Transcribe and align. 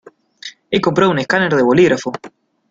He 0.71 0.81
comprado 0.81 1.11
un 1.11 1.19
escáner 1.19 1.53
de 1.53 1.61
bolígrafo. 1.61 2.11